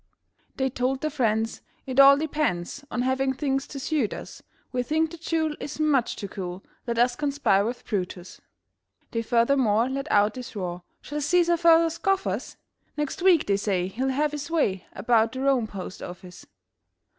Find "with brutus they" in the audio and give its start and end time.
7.63-9.21